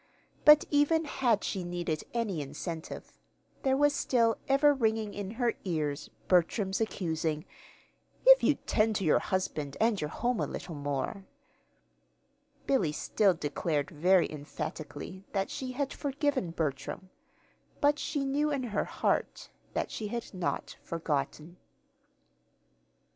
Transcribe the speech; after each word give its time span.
But 0.45 0.65
even 0.71 1.05
had 1.05 1.43
she 1.43 1.63
needed 1.63 2.03
any 2.11 2.41
incentive, 2.41 3.19
there 3.61 3.77
was 3.77 3.93
still 3.93 4.39
ever 4.47 4.73
ringing 4.73 5.13
in 5.13 5.29
her 5.37 5.53
ears 5.63 6.09
Bertram's 6.27 6.81
accusing: 6.81 7.45
"If 8.25 8.41
you'd 8.41 8.65
tend 8.65 8.95
to 8.95 9.03
your 9.05 9.19
husband 9.19 9.77
and 9.79 10.01
your 10.01 10.09
home 10.09 10.39
a 10.39 10.47
little 10.47 10.73
more" 10.73 11.25
Billy 12.65 12.91
still 12.91 13.35
declared 13.35 13.91
very 13.91 14.27
emphatically 14.31 15.23
that 15.33 15.51
she 15.51 15.73
had 15.73 15.93
forgiven 15.93 16.49
Bertram; 16.49 17.11
but 17.79 17.99
she 17.99 18.25
knew, 18.25 18.49
in 18.49 18.63
her 18.63 18.85
heart, 18.85 19.51
that 19.75 19.91
she 19.91 20.07
had 20.07 20.33
not 20.33 20.77
forgotten. 20.81 21.57